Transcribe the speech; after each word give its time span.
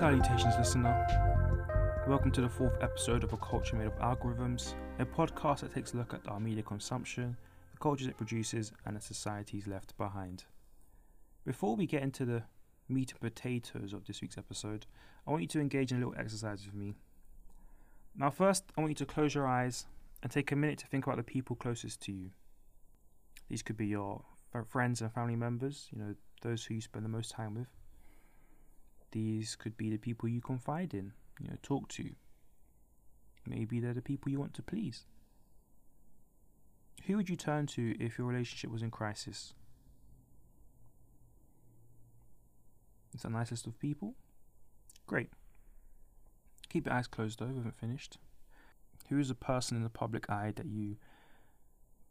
Salutations, 0.00 0.56
listener. 0.56 2.06
Welcome 2.08 2.30
to 2.30 2.40
the 2.40 2.48
fourth 2.48 2.74
episode 2.80 3.22
of 3.22 3.34
A 3.34 3.36
Culture 3.36 3.76
Made 3.76 3.86
of 3.88 3.98
Algorithms, 3.98 4.72
a 4.98 5.04
podcast 5.04 5.60
that 5.60 5.74
takes 5.74 5.92
a 5.92 5.98
look 5.98 6.14
at 6.14 6.26
our 6.26 6.40
media 6.40 6.62
consumption, 6.62 7.36
the 7.70 7.78
cultures 7.80 8.06
it 8.06 8.16
produces, 8.16 8.72
and 8.86 8.96
the 8.96 9.00
societies 9.02 9.66
left 9.66 9.94
behind. 9.98 10.44
Before 11.44 11.76
we 11.76 11.84
get 11.84 12.02
into 12.02 12.24
the 12.24 12.44
meat 12.88 13.10
and 13.10 13.20
potatoes 13.20 13.92
of 13.92 14.06
this 14.06 14.22
week's 14.22 14.38
episode, 14.38 14.86
I 15.26 15.32
want 15.32 15.42
you 15.42 15.48
to 15.48 15.60
engage 15.60 15.92
in 15.92 15.98
a 15.98 16.06
little 16.06 16.18
exercise 16.18 16.64
with 16.64 16.74
me. 16.74 16.94
Now, 18.16 18.30
first, 18.30 18.64
I 18.78 18.80
want 18.80 18.92
you 18.92 19.04
to 19.04 19.04
close 19.04 19.34
your 19.34 19.46
eyes 19.46 19.84
and 20.22 20.32
take 20.32 20.50
a 20.50 20.56
minute 20.56 20.78
to 20.78 20.86
think 20.86 21.06
about 21.06 21.18
the 21.18 21.22
people 21.22 21.56
closest 21.56 22.00
to 22.04 22.12
you. 22.12 22.30
These 23.50 23.62
could 23.62 23.76
be 23.76 23.88
your 23.88 24.24
friends 24.66 25.02
and 25.02 25.12
family 25.12 25.36
members, 25.36 25.88
you 25.92 25.98
know, 25.98 26.14
those 26.40 26.64
who 26.64 26.72
you 26.72 26.80
spend 26.80 27.04
the 27.04 27.10
most 27.10 27.32
time 27.32 27.54
with. 27.54 27.68
These 29.12 29.56
could 29.56 29.76
be 29.76 29.90
the 29.90 29.96
people 29.96 30.28
you 30.28 30.40
confide 30.40 30.94
in, 30.94 31.12
you 31.40 31.48
know, 31.48 31.56
talk 31.62 31.88
to. 31.90 32.10
Maybe 33.46 33.80
they're 33.80 33.94
the 33.94 34.02
people 34.02 34.30
you 34.30 34.38
want 34.38 34.54
to 34.54 34.62
please. 34.62 35.04
Who 37.06 37.16
would 37.16 37.28
you 37.28 37.36
turn 37.36 37.66
to 37.68 37.96
if 37.98 38.18
your 38.18 38.26
relationship 38.26 38.70
was 38.70 38.82
in 38.82 38.90
crisis? 38.90 39.54
Is 43.14 43.22
that 43.22 43.28
a 43.28 43.32
nice 43.32 43.50
list 43.50 43.66
of 43.66 43.78
people? 43.80 44.14
Great. 45.06 45.30
Keep 46.68 46.86
your 46.86 46.94
eyes 46.94 47.08
closed 47.08 47.40
though, 47.40 47.46
we 47.46 47.56
haven't 47.56 47.80
finished. 47.80 48.18
Who 49.08 49.18
is 49.18 49.30
a 49.30 49.34
person 49.34 49.76
in 49.76 49.82
the 49.82 49.88
public 49.88 50.30
eye 50.30 50.52
that 50.54 50.66
you 50.66 50.96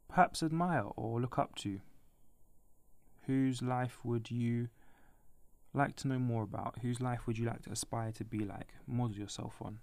perhaps 0.09 0.43
admire 0.43 0.87
or 0.97 1.21
look 1.21 1.39
up 1.39 1.55
to? 1.55 1.79
Whose 3.27 3.61
life 3.61 3.99
would 4.03 4.31
you 4.31 4.67
like 5.73 5.95
to 5.97 6.07
know 6.07 6.19
more 6.19 6.43
about? 6.43 6.79
Whose 6.81 7.01
life 7.01 7.27
would 7.27 7.37
you 7.37 7.45
like 7.45 7.61
to 7.63 7.71
aspire 7.71 8.11
to 8.13 8.23
be 8.23 8.39
like? 8.39 8.73
Model 8.87 9.17
yourself 9.17 9.55
on. 9.61 9.79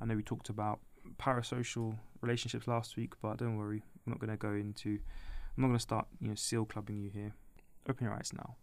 I 0.00 0.04
know 0.04 0.16
we 0.16 0.22
talked 0.22 0.48
about 0.48 0.80
parasocial 1.18 1.98
relationships 2.20 2.66
last 2.66 2.96
week, 2.96 3.14
but 3.20 3.38
don't 3.38 3.56
worry, 3.56 3.82
I'm 4.06 4.12
not 4.12 4.18
going 4.18 4.30
to 4.30 4.36
go 4.36 4.52
into. 4.52 4.98
I'm 5.56 5.62
not 5.62 5.68
going 5.68 5.78
to 5.78 5.82
start, 5.82 6.06
you 6.20 6.28
know, 6.28 6.34
seal 6.34 6.64
clubbing 6.64 6.98
you 6.98 7.10
here. 7.10 7.32
Open 7.88 8.04
your 8.04 8.14
eyes 8.14 8.32
now. 8.36 8.56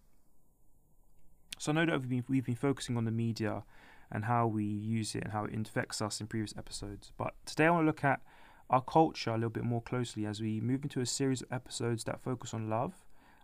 So 1.58 1.72
I 1.72 1.76
know 1.76 1.86
that 1.86 2.02
we've 2.02 2.10
been, 2.10 2.24
we've 2.28 2.46
been 2.46 2.56
focusing 2.56 2.98
on 2.98 3.06
the 3.06 3.12
media 3.12 3.64
and 4.12 4.26
how 4.26 4.48
we 4.48 4.64
use 4.64 5.16
it 5.16 5.24
and 5.24 5.34
how 5.34 5.46
it 5.46 5.54
infects 5.54 6.02
us 6.02 6.20
in 6.20 6.28
previous 6.28 6.54
episodes, 6.58 7.12
but 7.18 7.34
today 7.46 7.66
I 7.66 7.72
want 7.72 7.84
to 7.84 7.88
look 7.88 8.04
at 8.04 8.22
our 8.70 8.82
culture 8.82 9.32
a 9.32 9.36
little 9.36 9.50
bit 9.50 9.64
more 9.64 9.82
closely 9.82 10.26
as 10.26 10.42
we 10.42 10.62
move 10.62 10.84
into 10.84 11.02
a 11.02 11.06
series 11.06 11.42
of 11.42 11.52
episodes 11.52 12.04
that 12.04 12.22
focus 12.22 12.54
on 12.54 12.70
love, 12.70 13.03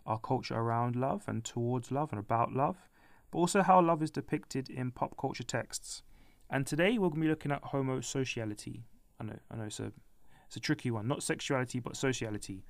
our 0.10 0.20
culture 0.20 0.56
around 0.56 0.96
love 0.96 1.24
and 1.28 1.46
towards 1.46 1.92
love 1.92 2.12
and 2.12 2.20
about 2.20 2.52
love, 2.52 2.90
but 3.32 3.38
also 3.38 3.62
how 3.62 3.80
love 3.80 4.02
is 4.02 4.10
depicted 4.12 4.70
in 4.70 4.92
pop 4.92 5.16
culture 5.18 5.44
texts. 5.44 6.02
And 6.50 6.66
today 6.66 6.98
we're 6.98 7.10
going 7.10 7.22
to 7.22 7.26
be 7.26 7.30
looking 7.30 7.52
at 7.52 7.64
homosociality. 7.64 8.82
I 9.22 9.26
know, 9.26 9.40
I 9.52 9.56
know 9.56 9.66
it's 9.66 9.80
a 9.80 9.92
it's 10.48 10.56
a 10.58 10.60
tricky 10.60 10.90
one, 10.90 11.08
not 11.08 11.22
sexuality 11.22 11.80
but 11.80 11.96
sociality. 11.96 12.66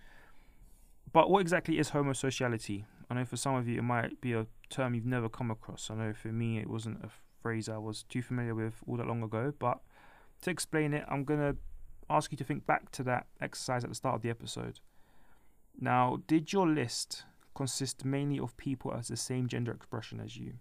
But 1.14 1.30
what 1.30 1.40
exactly 1.40 1.80
is 1.80 1.92
homosociality? 1.92 2.84
I 3.10 3.14
know 3.16 3.26
for 3.26 3.38
some 3.38 3.56
of 3.56 3.70
you 3.70 3.78
it 3.78 3.84
might 3.84 4.20
be 4.20 4.34
a 4.34 4.46
term 4.70 4.94
you've 4.94 5.06
never 5.06 5.30
come 5.30 5.50
across. 5.50 5.90
I 5.90 5.96
know 5.96 6.14
for 6.14 6.28
me 6.28 6.60
it 6.60 6.70
wasn't 6.70 7.04
a 7.06 7.10
phrase 7.42 7.70
I 7.70 7.78
was 7.78 8.04
too 8.04 8.22
familiar 8.22 8.54
with 8.54 8.84
all 8.86 8.98
that 8.98 9.08
long 9.08 9.24
ago, 9.24 9.54
but 9.58 9.80
to 10.42 10.52
explain 10.52 10.94
it, 10.94 11.06
I'm 11.10 11.24
going 11.24 11.40
to 11.40 11.58
ask 12.10 12.32
you 12.32 12.38
to 12.38 12.44
think 12.44 12.66
back 12.66 12.92
to 12.92 13.04
that 13.04 13.28
exercise 13.40 13.84
at 13.84 13.90
the 13.90 13.96
start 13.96 14.16
of 14.16 14.22
the 14.22 14.30
episode. 14.30 14.80
Now, 15.80 16.22
did 16.28 16.52
your 16.52 16.68
list 16.68 17.24
consist 17.60 18.06
mainly 18.06 18.40
of 18.40 18.56
people 18.56 18.94
as 18.94 19.10
the 19.10 19.18
same 19.18 19.46
gender 19.50 19.74
expression 19.74 20.22
as 20.22 20.38
you? 20.38 20.54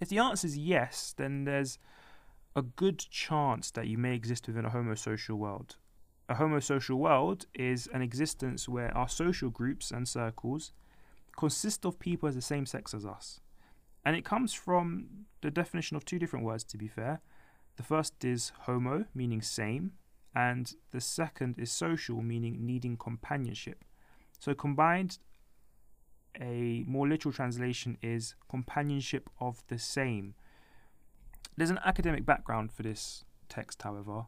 If 0.00 0.08
the 0.08 0.18
answer 0.18 0.48
is 0.48 0.58
yes, 0.58 1.14
then 1.16 1.44
there's 1.44 1.78
a 2.56 2.62
good 2.62 2.98
chance 2.98 3.70
that 3.70 3.86
you 3.86 3.96
may 3.96 4.16
exist 4.16 4.48
within 4.48 4.64
a 4.64 4.70
homosocial 4.70 5.36
world. 5.36 5.76
A 6.28 6.34
homosocial 6.34 6.96
world 6.96 7.46
is 7.54 7.88
an 7.94 8.02
existence 8.02 8.68
where 8.68 8.92
our 8.96 9.08
social 9.08 9.50
groups 9.50 9.92
and 9.92 10.08
circles 10.08 10.72
consist 11.36 11.86
of 11.86 12.00
people 12.00 12.28
as 12.28 12.34
the 12.34 12.42
same 12.42 12.66
sex 12.66 12.92
as 12.92 13.06
us. 13.06 13.40
And 14.04 14.16
it 14.16 14.24
comes 14.24 14.52
from 14.52 15.26
the 15.42 15.50
definition 15.52 15.96
of 15.96 16.04
two 16.04 16.18
different 16.18 16.44
words, 16.44 16.64
to 16.64 16.76
be 16.76 16.88
fair. 16.88 17.20
The 17.76 17.84
first 17.84 18.24
is 18.24 18.50
homo, 18.62 19.04
meaning 19.14 19.42
same, 19.42 19.92
and 20.34 20.74
the 20.90 21.00
second 21.00 21.54
is 21.56 21.70
social, 21.70 22.20
meaning 22.20 22.66
needing 22.66 22.96
companionship. 22.96 23.84
So 24.38 24.54
combined, 24.54 25.18
a 26.40 26.84
more 26.86 27.08
literal 27.08 27.32
translation 27.32 27.96
is 28.02 28.34
companionship 28.48 29.30
of 29.40 29.62
the 29.68 29.78
same. 29.78 30.34
There's 31.56 31.70
an 31.70 31.80
academic 31.84 32.26
background 32.26 32.72
for 32.72 32.82
this 32.82 33.24
text, 33.48 33.82
however, 33.82 34.26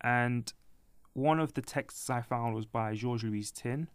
and 0.00 0.52
one 1.14 1.38
of 1.38 1.54
the 1.54 1.62
texts 1.62 2.10
I 2.10 2.22
found 2.22 2.54
was 2.54 2.66
by 2.66 2.94
Georges 2.94 3.24
Louis 3.24 3.50
Tin, 3.50 3.88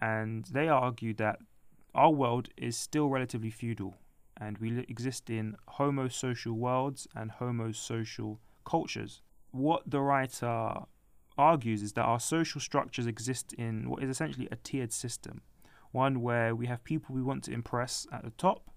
and 0.00 0.44
they 0.44 0.68
argued 0.68 1.16
that 1.16 1.40
our 1.94 2.10
world 2.10 2.48
is 2.56 2.76
still 2.76 3.08
relatively 3.08 3.50
feudal, 3.50 3.96
and 4.36 4.58
we 4.58 4.78
exist 4.88 5.28
in 5.28 5.56
homosocial 5.78 6.52
worlds 6.52 7.08
and 7.16 7.32
homosocial 7.32 8.38
cultures. 8.64 9.22
What 9.50 9.90
the 9.90 10.00
writer 10.00 10.74
argues 11.40 11.82
is 11.82 11.94
that 11.94 12.04
our 12.04 12.20
social 12.20 12.60
structures 12.60 13.06
exist 13.06 13.52
in 13.54 13.88
what 13.90 14.02
is 14.02 14.10
essentially 14.10 14.48
a 14.52 14.56
tiered 14.56 14.92
system, 14.92 15.40
one 15.92 16.20
where 16.20 16.54
we 16.54 16.66
have 16.66 16.84
people 16.84 17.14
we 17.14 17.22
want 17.22 17.44
to 17.44 17.52
impress 17.52 18.06
at 18.12 18.22
the 18.22 18.30
top, 18.30 18.70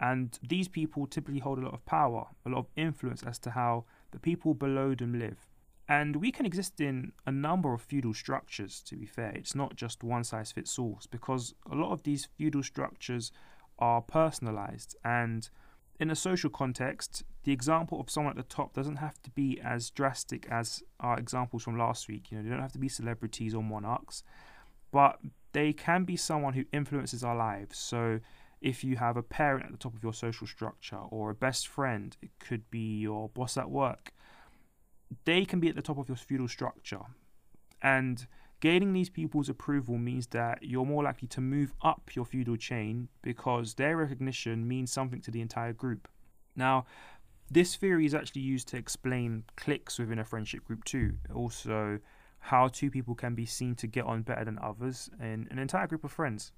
and 0.00 0.38
these 0.42 0.68
people 0.68 1.06
typically 1.06 1.40
hold 1.40 1.58
a 1.58 1.62
lot 1.62 1.74
of 1.74 1.84
power, 1.86 2.26
a 2.44 2.48
lot 2.48 2.58
of 2.58 2.66
influence 2.76 3.22
as 3.22 3.38
to 3.40 3.50
how 3.50 3.84
the 4.12 4.18
people 4.18 4.54
below 4.54 4.94
them 4.94 5.18
live. 5.18 5.48
And 5.88 6.16
we 6.16 6.32
can 6.32 6.46
exist 6.46 6.80
in 6.80 7.12
a 7.26 7.30
number 7.30 7.74
of 7.74 7.82
feudal 7.82 8.14
structures, 8.14 8.82
to 8.86 8.96
be 8.96 9.06
fair. 9.06 9.32
It's 9.34 9.54
not 9.54 9.76
just 9.76 10.02
one 10.02 10.24
size 10.24 10.50
fits 10.52 10.78
all, 10.78 10.98
because 11.10 11.54
a 11.70 11.74
lot 11.74 11.92
of 11.92 12.02
these 12.04 12.28
feudal 12.38 12.62
structures 12.62 13.32
are 13.78 14.00
personalized. 14.00 14.96
And 15.04 15.48
in 16.00 16.10
a 16.10 16.16
social 16.16 16.50
context, 16.50 17.22
the 17.44 17.52
example 17.52 18.00
of 18.00 18.10
someone 18.10 18.32
at 18.32 18.36
the 18.36 18.54
top 18.54 18.72
doesn't 18.74 18.96
have 18.96 19.22
to 19.22 19.30
be 19.30 19.60
as 19.60 19.90
drastic 19.90 20.46
as 20.50 20.82
our 21.00 21.18
examples 21.18 21.62
from 21.62 21.78
last 21.78 22.08
week. 22.08 22.30
You 22.30 22.38
know, 22.38 22.44
they 22.44 22.50
don't 22.50 22.60
have 22.60 22.72
to 22.72 22.78
be 22.78 22.88
celebrities 22.88 23.54
or 23.54 23.62
monarchs, 23.62 24.22
but 24.90 25.18
they 25.52 25.72
can 25.72 26.04
be 26.04 26.16
someone 26.16 26.54
who 26.54 26.64
influences 26.72 27.22
our 27.22 27.36
lives. 27.36 27.78
So 27.78 28.20
if 28.60 28.82
you 28.82 28.96
have 28.96 29.16
a 29.16 29.22
parent 29.22 29.66
at 29.66 29.72
the 29.72 29.78
top 29.78 29.94
of 29.94 30.02
your 30.02 30.14
social 30.14 30.46
structure 30.46 31.00
or 31.10 31.30
a 31.30 31.34
best 31.34 31.68
friend, 31.68 32.16
it 32.22 32.30
could 32.40 32.70
be 32.70 32.98
your 32.98 33.28
boss 33.28 33.56
at 33.56 33.70
work 33.70 34.12
they 35.24 35.44
can 35.44 35.60
be 35.60 35.68
at 35.68 35.76
the 35.76 35.82
top 35.82 35.98
of 35.98 36.08
your 36.08 36.16
feudal 36.16 36.48
structure. 36.48 37.00
And 37.82 38.26
gaining 38.64 38.94
these 38.94 39.10
people's 39.10 39.50
approval 39.50 39.98
means 39.98 40.28
that 40.28 40.60
you're 40.62 40.86
more 40.86 41.04
likely 41.04 41.28
to 41.28 41.38
move 41.38 41.74
up 41.82 42.14
your 42.14 42.24
feudal 42.24 42.56
chain 42.56 43.06
because 43.20 43.74
their 43.74 43.98
recognition 43.98 44.66
means 44.66 44.90
something 44.90 45.20
to 45.20 45.30
the 45.30 45.42
entire 45.42 45.74
group. 45.74 46.08
Now, 46.56 46.86
this 47.50 47.76
theory 47.76 48.06
is 48.06 48.14
actually 48.14 48.40
used 48.40 48.66
to 48.68 48.78
explain 48.78 49.44
cliques 49.54 49.98
within 49.98 50.18
a 50.18 50.24
friendship 50.24 50.64
group 50.64 50.82
too. 50.84 51.18
Also, 51.34 51.98
how 52.38 52.68
two 52.68 52.90
people 52.90 53.14
can 53.14 53.34
be 53.34 53.44
seen 53.44 53.74
to 53.74 53.86
get 53.86 54.06
on 54.06 54.22
better 54.22 54.46
than 54.46 54.58
others 54.62 55.10
in 55.20 55.46
an 55.50 55.58
entire 55.58 55.86
group 55.86 56.02
of 56.02 56.10
friends. 56.10 56.50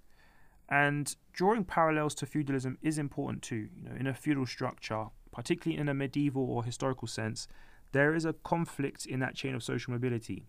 And 0.68 1.12
drawing 1.32 1.64
parallels 1.64 2.14
to 2.16 2.26
feudalism 2.26 2.78
is 2.82 2.98
important 2.98 3.42
too. 3.42 3.68
You 3.76 3.88
know, 3.88 3.96
in 3.98 4.06
a 4.06 4.14
feudal 4.14 4.46
structure, 4.46 5.06
particularly 5.32 5.80
in 5.80 5.88
a 5.88 5.94
medieval 5.94 6.48
or 6.48 6.62
historical 6.62 7.08
sense, 7.08 7.48
there 7.90 8.14
is 8.14 8.24
a 8.24 8.32
conflict 8.32 9.06
in 9.06 9.18
that 9.18 9.34
chain 9.34 9.56
of 9.56 9.64
social 9.64 9.92
mobility. 9.92 10.46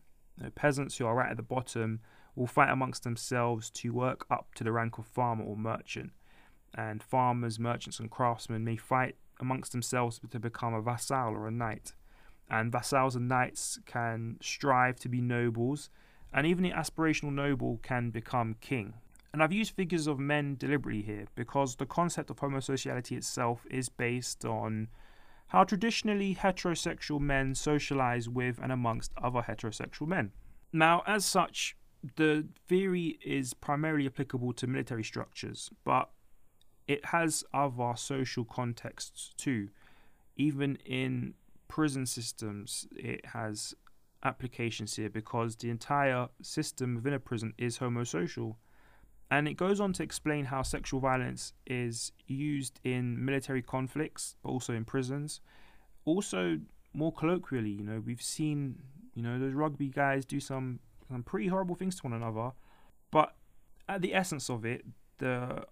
Peasants 0.55 0.97
who 0.97 1.05
are 1.05 1.15
right 1.15 1.31
at 1.31 1.37
the 1.37 1.43
bottom 1.43 1.99
will 2.35 2.47
fight 2.47 2.69
amongst 2.69 3.03
themselves 3.03 3.69
to 3.71 3.89
work 3.89 4.25
up 4.29 4.53
to 4.55 4.63
the 4.63 4.71
rank 4.71 4.97
of 4.97 5.05
farmer 5.05 5.43
or 5.43 5.57
merchant. 5.57 6.11
And 6.75 7.01
farmers, 7.01 7.59
merchants, 7.59 7.99
and 7.99 8.11
craftsmen 8.11 8.63
may 8.63 8.77
fight 8.77 9.15
amongst 9.39 9.71
themselves 9.71 10.19
to 10.29 10.39
become 10.39 10.73
a 10.73 10.81
vassal 10.81 11.33
or 11.33 11.47
a 11.47 11.51
knight. 11.51 11.93
And 12.49 12.71
vassals 12.71 13.15
and 13.15 13.27
knights 13.27 13.79
can 13.85 14.37
strive 14.41 14.99
to 14.99 15.09
be 15.09 15.21
nobles, 15.21 15.89
and 16.33 16.45
even 16.45 16.63
the 16.63 16.71
aspirational 16.71 17.33
noble 17.33 17.79
can 17.81 18.09
become 18.09 18.55
king. 18.61 18.93
And 19.33 19.43
I've 19.43 19.53
used 19.53 19.75
figures 19.75 20.07
of 20.07 20.19
men 20.19 20.55
deliberately 20.55 21.01
here 21.01 21.25
because 21.35 21.75
the 21.75 21.85
concept 21.85 22.29
of 22.29 22.37
homosociality 22.37 23.17
itself 23.17 23.65
is 23.69 23.89
based 23.89 24.45
on 24.45 24.87
how 25.47 25.63
traditionally 25.63 26.35
heterosexual 26.35 27.19
men 27.19 27.55
socialize 27.55 28.27
with 28.27 28.59
and 28.61 28.71
amongst 28.71 29.11
other 29.21 29.41
heterosexual 29.41 30.07
men. 30.07 30.31
Now, 30.73 31.03
as 31.07 31.25
such, 31.25 31.77
the 32.15 32.47
theory 32.67 33.17
is 33.25 33.53
primarily 33.53 34.05
applicable 34.05 34.53
to 34.53 34.67
military 34.67 35.03
structures, 35.03 35.69
but 35.83 36.09
it 36.87 37.05
has 37.05 37.43
other 37.53 37.93
social 37.95 38.45
contexts 38.45 39.33
too. 39.37 39.69
Even 40.35 40.77
in 40.85 41.33
prison 41.67 42.05
systems, 42.05 42.87
it 42.95 43.25
has 43.27 43.73
applications 44.23 44.95
here 44.95 45.09
because 45.09 45.55
the 45.55 45.69
entire 45.69 46.27
system 46.41 46.95
within 46.95 47.13
a 47.13 47.19
prison 47.19 47.53
is 47.57 47.79
homosocial. 47.79 48.55
And 49.29 49.47
it 49.47 49.55
goes 49.55 49.79
on 49.79 49.93
to 49.93 50.03
explain 50.03 50.45
how 50.45 50.61
sexual 50.61 50.99
violence 50.99 51.53
is 51.65 52.11
used 52.27 52.79
in 52.83 53.23
military 53.23 53.61
conflicts, 53.61 54.35
but 54.41 54.49
also 54.49 54.73
in 54.73 54.85
prisons. 54.85 55.41
Also, 56.05 56.59
more 56.93 57.11
colloquially, 57.11 57.71
you 57.71 57.83
know, 57.83 58.01
we've 58.05 58.21
seen, 58.21 58.75
you 59.15 59.21
know, 59.21 59.37
those 59.37 59.53
rugby 59.53 59.89
guys 59.89 60.25
do 60.25 60.39
some, 60.39 60.79
some 61.09 61.23
pretty 61.23 61.47
horrible 61.47 61.75
things 61.75 61.97
to 61.97 62.03
one 62.03 62.13
another. 62.13 62.51
But 63.11 63.35
at 63.89 64.01
the 64.01 64.13
essence 64.13 64.49
of 64.49 64.65
it, 64.65 64.85
the 65.17 65.65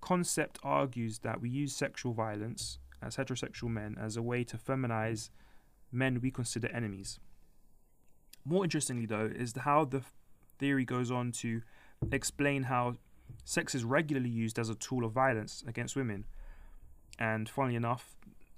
concept 0.00 0.58
argues 0.64 1.20
that 1.20 1.40
we 1.40 1.48
use 1.48 1.74
sexual 1.74 2.12
violence 2.12 2.78
as 3.02 3.16
heterosexual 3.16 3.68
men 3.68 3.96
as 4.00 4.16
a 4.16 4.22
way 4.22 4.42
to 4.44 4.56
feminize 4.56 5.30
men 5.92 6.20
we 6.20 6.30
consider 6.30 6.68
enemies. 6.68 7.20
More 8.44 8.64
interestingly, 8.64 9.06
though, 9.06 9.30
is 9.32 9.54
how 9.56 9.84
the 9.84 10.02
theory 10.58 10.84
goes 10.84 11.10
on 11.10 11.32
to 11.32 11.62
explain 12.12 12.64
how 12.64 12.96
sex 13.44 13.74
is 13.74 13.84
regularly 13.84 14.30
used 14.30 14.58
as 14.58 14.68
a 14.68 14.74
tool 14.74 15.04
of 15.04 15.12
violence 15.12 15.64
against 15.66 15.96
women. 15.96 16.24
And 17.18 17.48
funnily 17.48 17.76
enough, 17.76 18.16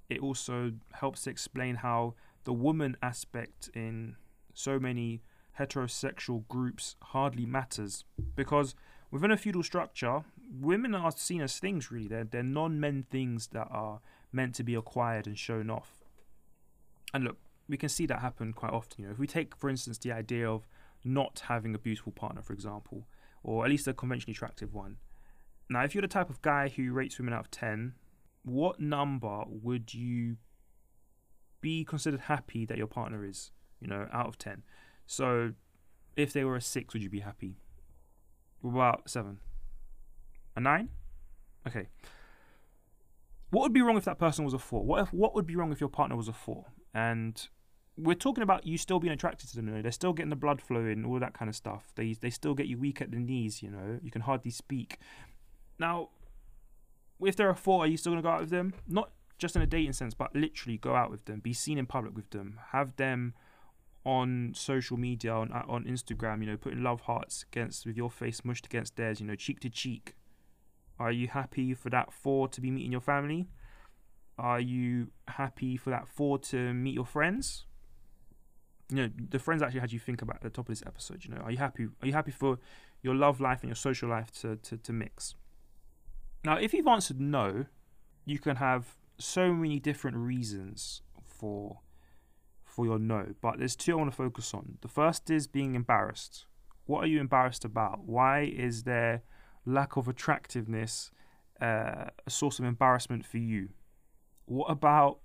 it 0.09 0.21
also 0.21 0.73
helps 0.93 1.25
to 1.25 1.31
explain 1.31 1.77
how 1.77 2.15
the 2.45 2.53
woman 2.53 2.97
aspect 3.03 3.71
in 3.75 4.17
so 4.55 4.79
many 4.79 5.23
heterosexual 5.59 6.47
groups 6.49 6.97
hardly 7.03 7.45
matters 7.45 8.05
because 8.37 8.75
within 9.11 9.31
a 9.31 9.37
feudal 9.37 9.63
structure, 9.63 10.25
women 10.61 10.95
are 10.95 11.13
seen 11.13 11.41
as 11.43 11.59
things 11.59 11.91
really. 11.91 12.09
They're, 12.09 12.25
they're 12.25 12.43
non 12.43 12.81
men 12.81 13.05
things 13.11 13.49
that 13.49 13.69
are 13.71 14.01
meant 14.33 14.55
to 14.57 14.63
be 14.63 14.75
acquired 14.75 15.27
and 15.27 15.39
shown 15.39 15.71
off. 15.71 16.05
And 17.13 17.25
look, 17.25 17.37
we 17.69 17.77
can 17.77 17.89
see 17.89 18.07
that 18.07 18.21
happen 18.21 18.53
quite 18.53 18.73
often. 18.73 19.03
You 19.03 19.07
know, 19.09 19.13
if 19.13 19.19
we 19.19 19.27
take, 19.27 19.57
for 19.57 19.69
instance, 19.69 19.99
the 19.99 20.13
idea 20.13 20.51
of 20.51 20.67
not 21.05 21.43
having 21.49 21.75
a 21.75 21.79
beautiful 21.79 22.13
partner, 22.13 22.43
for 22.43 22.53
example, 22.53 23.07
or 23.43 23.65
at 23.65 23.71
least 23.71 23.89
a 23.89 23.95
conventionally 23.95 24.35
attractive 24.35 24.75
one. 24.75 24.97
Now, 25.71 25.85
if 25.85 25.95
you're 25.95 26.03
the 26.03 26.09
type 26.09 26.31
of 26.31 26.41
guy 26.43 26.69
who 26.69 26.93
rates 26.93 27.19
women 27.19 27.35
out 27.35 27.41
of 27.41 27.51
10, 27.51 27.95
what 28.43 28.81
number 28.81 29.43
would 29.47 29.93
you 29.93 30.37
be 31.61 31.85
considered 31.85 32.21
happy 32.21 32.65
that 32.65 32.79
your 32.79 32.87
partner 32.87 33.25
is, 33.25 33.51
you 33.81 33.87
know, 33.87 34.09
out 34.13 34.27
of 34.27 34.39
10? 34.39 34.63
So, 35.07 35.53
if 36.17 36.33
they 36.33 36.45
were 36.45 36.57
a 36.57 36.61
6, 36.61 36.95
would 36.95 37.03
you 37.03 37.11
be 37.11 37.21
happy? 37.21 37.59
What 38.61 38.73
about 38.73 39.11
7? 39.11 39.39
A 40.57 40.61
9? 40.61 40.89
Okay. 41.67 41.89
What 43.51 43.63
would 43.63 43.73
be 43.73 43.83
wrong 43.83 43.97
if 43.97 44.05
that 44.05 44.19
person 44.19 44.45
was 44.45 44.55
a 44.55 44.59
4? 44.59 44.85
What 44.85 45.03
if 45.03 45.13
what 45.13 45.35
would 45.35 45.47
be 45.47 45.57
wrong 45.57 45.73
if 45.73 45.81
your 45.81 45.89
partner 45.89 46.17
was 46.17 46.29
a 46.29 46.33
4? 46.33 46.65
And 46.95 47.49
we're 47.99 48.15
talking 48.15 48.43
about 48.43 48.67
you 48.67 48.79
still 48.79 49.01
being 49.01 49.13
attracted 49.13 49.49
to 49.51 49.57
them. 49.57 49.69
You 49.69 49.75
know, 49.75 49.83
they're 49.83 49.93
still 49.93 50.13
getting 50.13 50.31
the 50.31 50.37
blood 50.37 50.63
flowing, 50.63 51.05
all 51.05 51.19
that 51.19 51.35
kind 51.35 51.49
of 51.49 51.57
stuff. 51.57 51.93
They 51.97 52.13
they 52.13 52.31
still 52.31 52.55
get 52.55 52.67
you 52.67 52.79
weak 52.79 53.01
at 53.01 53.11
the 53.11 53.19
knees. 53.19 53.63
You 53.63 53.71
know, 53.71 53.99
you 54.03 54.11
can 54.11 54.23
hardly 54.23 54.51
speak. 54.51 54.99
Now, 55.79 56.11
if 57.21 57.37
there 57.37 57.49
are 57.49 57.55
four, 57.55 57.85
are 57.85 57.87
you 57.87 57.97
still 57.97 58.13
gonna 58.13 58.23
go 58.23 58.31
out 58.31 58.41
with 58.41 58.51
them? 58.51 58.73
Not 58.87 59.11
just 59.39 59.57
in 59.57 59.63
a 59.63 59.67
dating 59.67 59.93
sense, 59.93 60.15
but 60.15 60.35
literally 60.35 60.79
go 60.79 60.95
out 60.95 61.11
with 61.11 61.25
them, 61.25 61.41
be 61.41 61.53
seen 61.53 61.79
in 61.79 61.87
public 61.87 62.15
with 62.15 62.31
them, 62.31 62.59
have 62.73 62.97
them 62.97 63.35
on 64.05 64.53
social 64.55 64.97
media 64.97 65.33
on 65.33 65.53
uh, 65.53 65.65
on 65.69 65.85
Instagram. 65.85 66.41
You 66.41 66.51
know, 66.51 66.57
putting 66.57 66.83
love 66.83 67.03
hearts 67.03 67.45
against 67.51 67.85
with 67.85 67.97
your 67.97 68.11
face 68.11 68.45
mushed 68.45 68.67
against 68.67 68.97
theirs. 68.97 69.21
You 69.21 69.27
know, 69.27 69.35
cheek 69.35 69.59
to 69.61 69.71
cheek. 69.71 70.15
Are 71.01 71.13
you 71.13 71.29
happy 71.29 71.75
for 71.75 71.91
that 71.91 72.13
four 72.13 72.49
to 72.49 72.61
be 72.61 72.71
meeting 72.71 72.93
your 72.93 73.01
family? 73.01 73.49
Are 74.37 74.61
you 74.61 75.09
happy 75.27 75.77
for 75.77 75.91
that 75.91 76.09
four 76.09 76.39
to 76.39 76.73
meet 76.73 76.95
your 76.95 77.07
friends? 77.07 77.67
You 78.91 78.97
know 78.97 79.11
the 79.31 79.39
friends 79.39 79.63
actually 79.63 79.81
had 79.81 79.93
you 79.93 79.99
think 79.99 80.23
about 80.23 80.37
at 80.37 80.43
the 80.43 80.51
top 80.51 80.69
of 80.69 80.73
this 80.73 80.83
episode 80.87 81.25
you 81.25 81.35
know? 81.35 81.41
Are 81.41 81.51
you 81.51 81.59
happy 81.59 81.89
are 82.01 82.07
you 82.07 82.13
happy 82.13 82.31
for 82.31 82.59
your 83.03 83.15
love 83.15 83.41
life 83.41 83.61
and 83.63 83.69
your 83.69 83.77
social 83.77 84.09
life 84.09 84.31
to, 84.41 84.57
to, 84.57 84.77
to 84.77 84.93
mix? 84.93 85.35
Now 86.45 86.57
if 86.57 86.73
you've 86.73 86.87
answered 86.87 87.21
no 87.21 87.67
you 88.25 88.39
can 88.39 88.57
have 88.57 88.97
so 89.19 89.53
many 89.53 89.79
different 89.79 90.17
reasons 90.17 91.03
for 91.27 91.81
for 92.65 92.87
your 92.87 92.99
no 92.99 93.35
but 93.41 93.59
there's 93.59 93.75
two 93.77 93.93
i 93.93 93.95
want 93.97 94.11
to 94.11 94.17
focus 94.17 94.55
on. 94.55 94.79
The 94.81 94.89
first 94.89 95.31
is 95.31 95.47
being 95.47 95.75
embarrassed. 95.75 96.47
What 96.87 97.05
are 97.05 97.07
you 97.07 97.21
embarrassed 97.21 97.65
about? 97.65 98.05
Why 98.05 98.41
is 98.41 98.85
there 98.85 99.23
lack 99.67 99.97
of 99.97 100.09
attractiveness 100.09 101.11
uh, 101.61 102.07
a 102.27 102.31
source 102.31 102.59
of 102.59 102.65
embarrassment 102.65 103.27
for 103.27 103.39
you? 103.39 103.71
What 104.47 104.71
about 104.71 105.19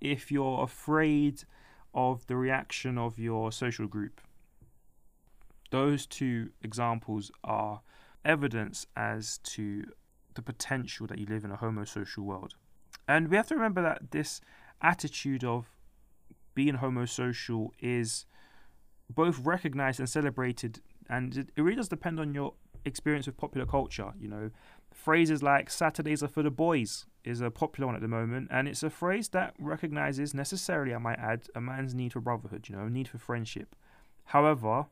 if 0.00 0.30
you're 0.30 0.62
afraid 0.62 1.42
of 1.94 2.26
the 2.26 2.36
reaction 2.36 2.98
of 2.98 3.18
your 3.18 3.52
social 3.52 3.86
group. 3.86 4.20
Those 5.70 6.06
two 6.06 6.50
examples 6.62 7.30
are 7.44 7.80
evidence 8.24 8.86
as 8.96 9.38
to 9.38 9.84
the 10.34 10.42
potential 10.42 11.06
that 11.06 11.18
you 11.18 11.26
live 11.26 11.44
in 11.44 11.50
a 11.50 11.56
homosocial 11.56 12.18
world. 12.18 12.54
And 13.08 13.28
we 13.28 13.36
have 13.36 13.48
to 13.48 13.54
remember 13.54 13.82
that 13.82 14.10
this 14.10 14.40
attitude 14.82 15.44
of 15.44 15.66
being 16.54 16.76
homosocial 16.76 17.70
is 17.80 18.26
both 19.08 19.40
recognized 19.40 19.98
and 19.98 20.08
celebrated, 20.08 20.80
and 21.08 21.36
it, 21.36 21.48
really 21.56 21.76
does 21.76 21.88
depend 21.88 22.20
on 22.20 22.34
your 22.34 22.54
experience 22.84 23.26
with 23.26 23.36
popular 23.36 23.66
culture. 23.66 24.12
You 24.18 24.28
know, 24.28 24.50
phrases 24.92 25.42
like 25.42 25.70
Saturdays 25.70 26.22
are 26.22 26.28
for 26.28 26.42
the 26.42 26.50
boys 26.50 27.06
is 27.24 27.40
a 27.40 27.50
popular 27.50 27.86
one 27.86 27.96
at 27.96 28.02
the 28.02 28.08
moment, 28.08 28.48
and 28.50 28.68
it's 28.68 28.82
a 28.82 28.90
phrase 28.90 29.28
that 29.30 29.54
recognizes 29.58 30.34
necessarily, 30.34 30.94
I 30.94 30.98
might 30.98 31.18
add, 31.18 31.48
a 31.54 31.60
man's 31.60 31.94
need 31.94 32.12
for 32.12 32.20
brotherhood, 32.20 32.68
you 32.68 32.76
know, 32.76 32.84
a 32.84 32.90
need 32.90 33.08
for 33.08 33.18
friendship. 33.18 33.74
However, 34.24 34.86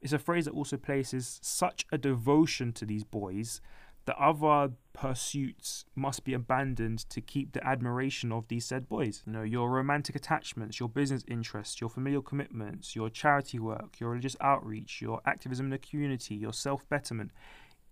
it's 0.00 0.12
a 0.12 0.18
phrase 0.18 0.44
that 0.44 0.54
also 0.54 0.76
places 0.76 1.40
such 1.42 1.86
a 1.90 1.98
devotion 1.98 2.72
to 2.74 2.84
these 2.84 3.04
boys 3.04 3.60
that 4.06 4.16
other 4.18 4.72
pursuits 4.92 5.86
must 5.94 6.24
be 6.24 6.34
abandoned 6.34 6.98
to 7.08 7.20
keep 7.20 7.52
the 7.52 7.66
admiration 7.66 8.30
of 8.30 8.48
these 8.48 8.66
said 8.66 8.88
boys. 8.88 9.22
You 9.26 9.32
know, 9.32 9.42
your 9.42 9.70
romantic 9.70 10.14
attachments, 10.14 10.78
your 10.78 10.88
business 10.88 11.24
interests, 11.26 11.80
your 11.80 11.88
familial 11.88 12.22
commitments, 12.22 12.94
your 12.94 13.08
charity 13.08 13.58
work, 13.58 13.98
your 13.98 14.10
religious 14.10 14.36
outreach, 14.40 15.00
your 15.00 15.20
activism 15.24 15.66
in 15.66 15.70
the 15.70 15.78
community, 15.78 16.34
your 16.34 16.52
self 16.52 16.86
betterment, 16.88 17.30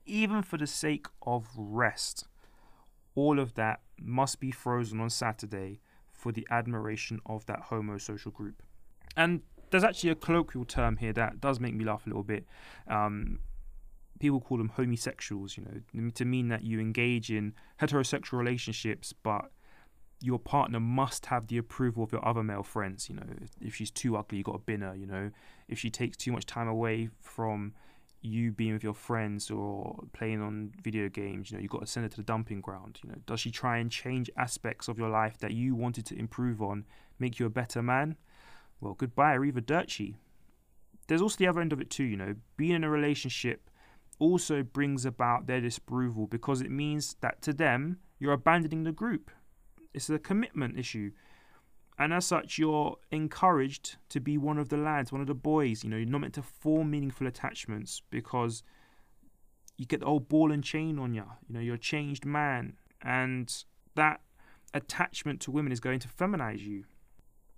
even 0.04 0.42
for 0.42 0.58
the 0.58 0.66
sake 0.66 1.06
of 1.22 1.48
rest 1.56 2.26
all 3.14 3.38
of 3.38 3.54
that 3.54 3.80
must 4.00 4.40
be 4.40 4.50
frozen 4.50 5.00
on 5.00 5.10
Saturday 5.10 5.80
for 6.12 6.32
the 6.32 6.46
admiration 6.50 7.20
of 7.26 7.44
that 7.46 7.64
homosocial 7.70 8.32
group. 8.32 8.62
And 9.16 9.42
there's 9.70 9.84
actually 9.84 10.10
a 10.10 10.14
colloquial 10.14 10.64
term 10.64 10.96
here 10.96 11.12
that 11.14 11.40
does 11.40 11.58
make 11.60 11.74
me 11.74 11.84
laugh 11.84 12.06
a 12.06 12.08
little 12.08 12.22
bit. 12.22 12.46
Um, 12.88 13.40
people 14.20 14.40
call 14.40 14.58
them 14.58 14.69
homosexuals, 14.69 15.56
you 15.56 15.64
know, 15.64 16.10
to 16.10 16.24
mean 16.24 16.48
that 16.48 16.62
you 16.62 16.78
engage 16.78 17.31
in 17.31 17.54
heterosexual 17.81 18.38
relationships, 18.38 19.12
but 19.12 19.50
your 20.20 20.38
partner 20.38 20.78
must 20.78 21.26
have 21.26 21.48
the 21.48 21.58
approval 21.58 22.04
of 22.04 22.12
your 22.12 22.26
other 22.26 22.42
male 22.42 22.62
friends. 22.62 23.08
You 23.08 23.16
know, 23.16 23.26
if 23.60 23.74
she's 23.74 23.90
too 23.90 24.16
ugly, 24.16 24.38
you 24.38 24.44
got 24.44 24.52
to 24.52 24.58
bin 24.58 24.82
her. 24.82 24.94
You 24.94 25.06
know, 25.06 25.31
if 25.69 25.78
she 25.78 25.90
takes 25.90 26.16
too 26.16 26.31
much 26.31 26.46
time 26.46 26.69
away 26.69 27.08
from 27.20 27.74
you 28.22 28.52
being 28.52 28.72
with 28.72 28.84
your 28.84 28.94
friends 28.94 29.50
or 29.50 30.05
playing 30.12 30.41
on 30.41 30.72
video 30.82 31.08
games, 31.08 31.50
you 31.50 31.56
know, 31.56 31.62
you've 31.62 31.70
got 31.70 31.81
to 31.81 31.86
send 31.86 32.05
her 32.05 32.08
to 32.08 32.17
the 32.17 32.22
dumping 32.22 32.60
ground. 32.60 33.00
You 33.02 33.10
know, 33.10 33.19
does 33.26 33.41
she 33.41 33.50
try 33.50 33.79
and 33.79 33.91
change 33.91 34.31
aspects 34.36 34.88
of 34.88 34.98
your 34.98 35.08
life 35.08 35.38
that 35.38 35.52
you 35.52 35.74
wanted 35.74 36.06
to 36.06 36.19
improve 36.19 36.62
on, 36.62 36.84
make 37.19 37.38
you 37.38 37.46
a 37.46 37.50
better 37.50 37.82
man? 37.82 38.17
Well, 38.81 38.94
goodbye, 38.94 39.36
arrivederci. 39.36 40.14
There's 41.08 41.22
also 41.22 41.36
the 41.36 41.48
other 41.48 41.60
end 41.60 41.72
of 41.72 41.81
it 41.81 41.91
too, 41.91 42.05
you 42.05 42.17
know, 42.17 42.36
being 42.56 42.74
in 42.74 42.84
a 42.84 42.91
relationship 42.91 43.69
also 44.19 44.62
brings 44.62 45.05
about 45.05 45.46
their 45.46 45.60
disapproval 45.60 46.26
because 46.29 46.60
it 46.60 46.70
means 46.70 47.17
that 47.20 47.43
to 47.43 47.52
them 47.52 47.98
you're 48.20 48.32
abandoning 48.32 48.84
the 48.84 48.93
group. 48.93 49.31
It's 49.93 50.08
a 50.08 50.19
commitment 50.19 50.79
issue 50.79 51.10
and 52.02 52.12
as 52.12 52.26
such, 52.26 52.58
you're 52.58 52.96
encouraged 53.12 53.96
to 54.08 54.18
be 54.18 54.36
one 54.36 54.58
of 54.58 54.70
the 54.70 54.76
lads, 54.76 55.12
one 55.12 55.20
of 55.20 55.28
the 55.28 55.34
boys. 55.34 55.84
You 55.84 55.90
know, 55.90 55.96
you're 55.96 56.06
not 56.06 56.22
meant 56.22 56.34
to 56.34 56.42
form 56.42 56.90
meaningful 56.90 57.28
attachments 57.28 58.02
because 58.10 58.64
you 59.78 59.86
get 59.86 60.00
the 60.00 60.06
old 60.06 60.28
ball 60.28 60.50
and 60.50 60.64
chain 60.64 60.98
on 60.98 61.14
you. 61.14 61.24
You 61.46 61.54
know, 61.54 61.60
you're 61.60 61.76
a 61.76 61.78
changed 61.78 62.26
man, 62.26 62.74
and 63.02 63.54
that 63.94 64.20
attachment 64.74 65.40
to 65.42 65.52
women 65.52 65.70
is 65.70 65.78
going 65.78 66.00
to 66.00 66.08
feminize 66.08 66.58
you. 66.58 66.84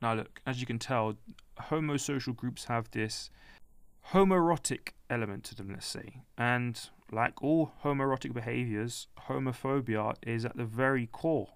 Now, 0.03 0.13
look, 0.13 0.43
as 0.47 0.61
you 0.61 0.67
can 0.67 0.79
tell, 0.79 1.15
homosocial 1.59 2.37
groups 2.37 2.67
have 2.67 2.91
this 2.91 3.31
homoerotic 4.13 4.91
element 5.09 5.45
to 5.45 5.55
them, 5.55 5.71
let's 5.71 5.87
say. 5.87 6.21
And 6.37 6.79
like 7.11 7.43
all 7.43 7.73
homoerotic 7.83 8.35
behaviors, 8.35 9.09
homophobia 9.27 10.17
is 10.23 10.45
at 10.45 10.59
the 10.59 10.67
very 10.67 11.07
core 11.07 11.49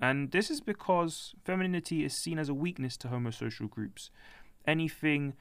and 0.00 0.30
this 0.30 0.50
is 0.50 0.60
because 0.60 1.34
femininity 1.44 2.04
is 2.04 2.16
seen 2.16 2.38
as 2.38 2.48
a 2.48 2.54
weakness 2.54 2.96
to 2.98 3.08
homosocial 3.08 3.68
groups. 3.68 4.10
Anything 4.66 5.34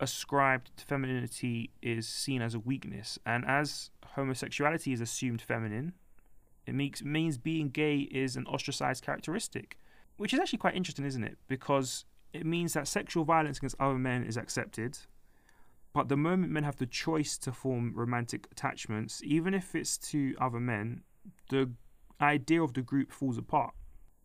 ascribed 0.00 0.70
to 0.76 0.84
femininity 0.84 1.70
is 1.82 2.08
seen 2.08 2.40
as 2.40 2.54
a 2.54 2.60
weakness. 2.60 3.18
And 3.26 3.44
as 3.44 3.90
homosexuality 4.14 4.92
is 4.92 5.00
assumed 5.00 5.42
feminine, 5.42 5.94
it 6.66 6.74
means 6.74 7.38
being 7.38 7.68
gay 7.68 7.98
is 8.10 8.36
an 8.36 8.46
ostracized 8.46 9.04
characteristic, 9.04 9.76
which 10.16 10.32
is 10.32 10.38
actually 10.38 10.58
quite 10.58 10.76
interesting, 10.76 11.04
isn't 11.04 11.24
it? 11.24 11.36
Because 11.48 12.04
it 12.32 12.46
means 12.46 12.72
that 12.72 12.88
sexual 12.88 13.24
violence 13.24 13.58
against 13.58 13.76
other 13.80 13.98
men 13.98 14.24
is 14.24 14.36
accepted, 14.36 14.98
But 15.94 16.08
the 16.08 16.16
moment 16.16 16.52
men 16.52 16.64
have 16.64 16.76
the 16.76 16.86
choice 16.86 17.38
to 17.38 17.52
form 17.52 17.92
romantic 17.94 18.48
attachments, 18.50 19.22
even 19.24 19.54
if 19.54 19.76
it's 19.76 19.96
to 20.10 20.34
other 20.40 20.58
men, 20.58 21.02
the 21.50 21.70
idea 22.20 22.62
of 22.62 22.74
the 22.74 22.82
group 22.82 23.12
falls 23.12 23.38
apart. 23.38 23.74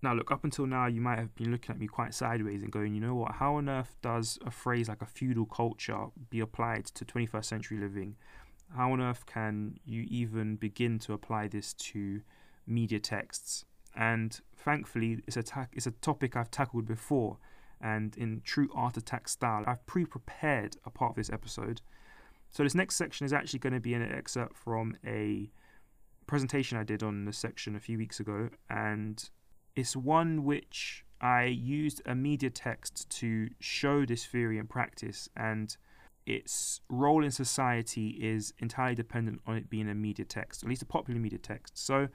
Now, 0.01 0.13
look, 0.13 0.31
up 0.31 0.45
until 0.45 0.65
now, 0.65 0.85
you 0.85 1.01
might 1.01 1.19
have 1.19 1.35
been 1.35 1.51
looking 1.51 1.71
at 1.71 1.79
me 1.79 1.87
quite 1.87 2.13
sideways 2.13 2.63
and 2.63 2.71
going, 2.71 2.93
you 2.93 3.01
know 3.01 3.15
what, 3.15 3.33
how 3.33 3.55
on 3.55 3.67
earth 3.67 3.97
does 4.01 4.39
a 4.45 4.51
phrase 4.51 4.87
like 4.87 5.01
a 5.01 5.05
feudal 5.05 5.45
culture 5.45 6.05
be 6.29 6.39
applied 6.39 6.85
to 6.85 7.03
21st 7.03 7.45
century 7.45 7.79
living? 7.79 8.15
How 8.75 8.93
on 8.93 9.01
earth 9.01 9.25
can 9.25 9.77
you 9.85 10.05
even 10.09 10.55
begin 10.55 10.99
to 10.99 11.13
apply 11.13 11.47
this 11.47 11.73
to 11.73 12.21
media 12.65 12.99
texts? 12.99 13.65
And 13.95 14.39
thankfully, 14.55 15.21
it's 15.27 15.35
a, 15.35 15.43
ta- 15.43 15.67
it's 15.73 15.87
a 15.87 15.91
topic 15.91 16.37
I've 16.37 16.51
tackled 16.51 16.87
before. 16.87 17.37
And 17.81 18.15
in 18.17 18.41
true 18.45 18.69
art 18.73 18.95
attack 18.95 19.27
style, 19.27 19.63
I've 19.65 19.85
pre 19.85 20.05
prepared 20.05 20.77
a 20.85 20.89
part 20.89 21.11
of 21.11 21.15
this 21.15 21.29
episode. 21.29 21.81
So, 22.51 22.63
this 22.63 22.75
next 22.75 22.95
section 22.95 23.25
is 23.25 23.33
actually 23.33 23.59
going 23.59 23.73
to 23.73 23.79
be 23.79 23.93
an 23.93 24.01
excerpt 24.01 24.57
from 24.57 24.97
a 25.05 25.49
presentation 26.27 26.77
I 26.77 26.83
did 26.83 27.03
on 27.03 27.25
the 27.25 27.33
section 27.33 27.75
a 27.75 27.79
few 27.79 27.97
weeks 27.97 28.19
ago. 28.19 28.49
And 28.69 29.29
it's 29.79 29.95
one 29.95 30.43
which 30.43 31.05
I 31.21 31.45
used 31.45 32.01
a 32.05 32.13
media 32.13 32.49
text 32.49 33.09
to 33.11 33.49
show 33.59 34.05
this 34.05 34.25
theory 34.25 34.57
in 34.57 34.67
practice, 34.67 35.29
and 35.37 35.75
its 36.25 36.81
role 36.89 37.23
in 37.23 37.31
society 37.31 38.09
is 38.21 38.53
entirely 38.59 38.95
dependent 38.95 39.39
on 39.47 39.55
it 39.55 39.69
being 39.69 39.89
a 39.89 39.95
media 39.95 40.25
text, 40.25 40.63
at 40.63 40.69
least 40.69 40.81
a 40.81 40.85
popular 40.85 41.19
media 41.19 41.39
text. 41.39 41.77
So, 41.77 42.09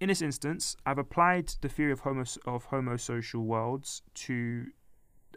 in 0.00 0.08
this 0.08 0.20
instance, 0.20 0.76
I've 0.84 0.98
applied 0.98 1.54
the 1.62 1.68
theory 1.68 1.92
of 1.92 2.00
homo 2.00 2.24
of 2.46 2.68
homosocial 2.68 3.40
worlds 3.40 4.02
to 4.26 4.66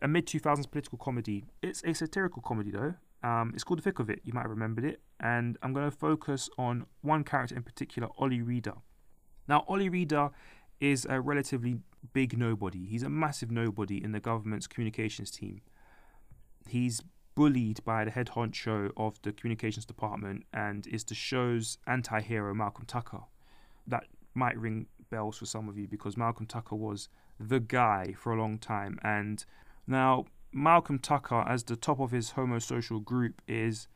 a 0.02 0.08
mid 0.10 0.28
2000s 0.28 0.70
political 0.70 0.98
comedy. 0.98 1.46
It's 1.62 1.84
a 1.86 1.94
satirical 1.94 2.42
comedy 2.42 2.72
though. 2.72 2.96
Um, 3.24 3.54
it's 3.56 3.64
called 3.64 3.80
The 3.80 3.84
Thick 3.84 4.00
of 4.00 4.10
It. 4.10 4.20
You 4.26 4.34
might 4.34 4.42
have 4.42 4.52
remembered 4.52 4.84
it, 4.84 5.00
and 5.22 5.58
I'm 5.64 5.74
going 5.74 5.90
to 5.90 5.98
focus 5.98 6.50
on 6.58 6.86
one 7.02 7.24
character 7.24 7.56
in 7.56 7.64
particular, 7.64 8.10
Ollie 8.18 8.42
Reeder. 8.42 8.76
Now, 9.48 9.64
Ollie 9.68 9.90
Reeder 9.90 10.32
is 10.80 11.06
a 11.10 11.22
relatively 11.22 11.80
big 12.14 12.38
nobody. 12.38 12.86
He's 12.86 13.04
a 13.04 13.10
massive 13.10 13.52
nobody 13.52 14.04
in 14.04 14.12
the 14.12 14.20
government's 14.20 14.68
communications 14.68 15.32
team. 15.32 15.62
He's 16.68 17.02
bullied 17.36 17.84
by 17.84 18.06
the 18.06 18.12
head 18.12 18.30
honcho 18.36 18.92
of 18.96 19.22
the 19.22 19.34
communications 19.34 19.86
department 19.86 20.46
and 20.54 20.88
is 20.88 21.04
the 21.04 21.16
show's 21.16 21.78
anti 21.86 22.22
hero, 22.22 22.54
Malcolm 22.54 22.86
Tucker. 22.86 23.24
That 23.88 24.06
might 24.34 24.58
ring 24.58 24.88
bells 25.10 25.38
for 25.38 25.46
some 25.46 25.70
of 25.70 25.78
you 25.78 25.88
because 25.88 26.18
Malcolm 26.18 26.46
Tucker 26.46 26.76
was 26.76 27.10
the 27.40 27.60
guy 27.60 28.14
for 28.18 28.34
a 28.34 28.40
long 28.40 28.58
time. 28.58 29.00
And 29.04 29.44
now, 29.88 30.26
Malcolm 30.52 31.00
Tucker, 31.00 31.44
as 31.48 31.64
the 31.64 31.76
top 31.76 32.00
of 32.00 32.12
his 32.12 32.32
homosocial 32.32 33.04
group, 33.04 33.42
is 33.48 33.88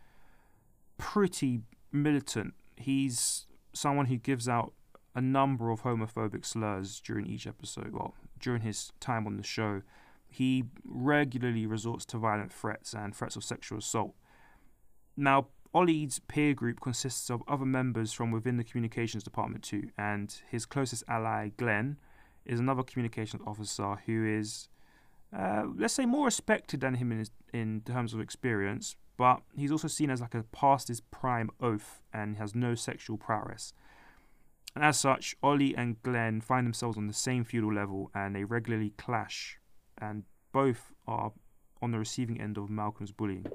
pretty 0.98 1.62
militant. 1.92 2.54
He's 2.76 3.48
someone 3.74 4.08
who 4.08 4.18
gives 4.18 4.48
out 4.48 4.74
a 5.20 5.22
number 5.22 5.70
of 5.70 5.84
homophobic 5.84 6.46
slurs 6.46 7.02
during 7.02 7.26
each 7.26 7.46
episode. 7.46 7.92
Well, 7.92 8.16
during 8.40 8.62
his 8.62 8.94
time 9.02 9.28
on 9.28 9.36
the 9.36 9.44
show, 9.44 9.82
he 10.30 10.64
regularly 10.86 11.66
resorts 11.66 12.06
to 12.06 12.18
violent 12.18 12.54
threats 12.54 12.94
and 12.94 13.14
threats 13.14 13.36
of 13.36 13.44
sexual 13.44 13.80
assault. 13.80 14.16
Now, 15.18 15.48
Ollie's 15.74 16.20
peer 16.20 16.54
group 16.54 16.80
consists 16.80 17.30
of 17.30 17.44
other 17.50 17.66
members 17.66 18.14
from 18.14 18.32
within 18.32 18.56
the 18.56 18.64
communications 18.64 19.24
department 19.24 19.62
too, 19.62 19.90
and 19.98 20.34
his 20.50 20.66
closest 20.66 21.04
ally, 21.10 21.50
Glenn, 21.58 21.98
is 22.46 22.62
another 22.62 22.84
communications 22.84 23.44
officer 23.46 23.98
who 24.06 24.26
is, 24.26 24.70
uh, 25.38 25.64
let's 25.76 25.94
say, 25.94 26.06
more 26.06 26.26
respected 26.26 26.80
than 26.80 26.96
him 26.96 27.12
in, 27.12 27.20
his, 27.20 27.32
in 27.54 27.82
terms 27.82 28.14
of 28.14 28.22
experience, 28.22 28.96
but 29.18 29.42
he's 29.54 29.72
also 29.72 29.90
seen 29.90 30.10
as 30.10 30.22
like 30.22 30.34
a 30.34 30.44
past 30.44 30.88
his 30.88 31.02
prime 31.02 31.50
oaf 31.60 32.02
and 32.14 32.38
has 32.38 32.56
no 32.56 32.74
sexual 32.74 33.18
prowess. 33.18 33.74
And 34.76 34.84
as 34.84 35.00
such, 35.00 35.36
Ollie 35.42 35.76
and 35.76 36.02
Glenn 36.04 36.42
find 36.42 36.66
themselves 36.66 36.98
on 36.98 37.08
the 37.08 37.14
same 37.14 37.44
feudal 37.44 37.74
level 37.74 38.12
and 38.14 38.36
they 38.36 38.44
regularly 38.44 38.92
clash, 38.98 39.60
and 39.98 40.24
both 40.52 40.94
are 41.08 41.32
on 41.82 41.92
the 41.92 42.00
receiving 42.00 42.40
end 42.40 42.58
of 42.58 42.70
Malcolm's 42.70 43.12
bullying. 43.12 43.46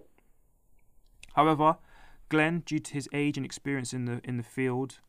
However, 1.35 1.79
Glenn, 2.29 2.61
due 2.61 2.79
to 2.79 2.95
his 2.95 3.09
age 3.13 3.37
and 3.37 3.45
experience 3.45 3.93
in 3.93 4.07
the 4.07 4.21
in 4.25 4.37
the 4.39 4.43
field, 4.43 5.01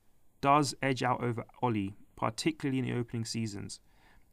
does 0.41 0.75
edge 0.81 1.01
out 1.01 1.24
over 1.24 1.43
Ollie, 1.62 1.95
particularly 2.15 2.79
in 2.79 2.85
the 2.85 3.00
opening 3.00 3.25
seasons. 3.25 3.79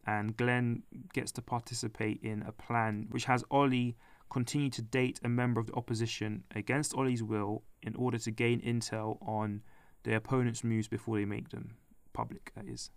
And 0.06 0.36
Glenn 0.36 0.82
gets 1.12 1.30
to 1.32 1.42
participate 1.42 2.20
in 2.22 2.42
a 2.42 2.52
plan 2.52 3.06
which 3.10 3.26
has 3.26 3.44
Ollie 3.50 3.96
continue 4.30 4.70
to 4.70 4.82
date 4.82 5.20
a 5.22 5.28
member 5.28 5.60
of 5.60 5.66
the 5.66 5.74
opposition 5.74 6.42
against 6.54 6.94
Ollie's 6.94 7.22
will 7.22 7.62
in 7.82 7.94
order 7.94 8.18
to 8.18 8.30
gain 8.30 8.60
intel 8.62 9.18
on 9.26 9.62
their 10.04 10.16
opponent's 10.16 10.64
moves 10.64 10.88
before 10.88 11.16
they 11.16 11.24
make 11.24 11.50
them 11.50 11.76
public, 12.12 12.52
that 12.54 12.66
is. 12.66 12.90